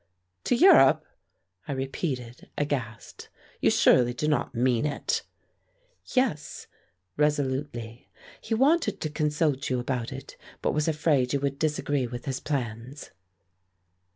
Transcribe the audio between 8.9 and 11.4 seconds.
to consult you about it, but was afraid you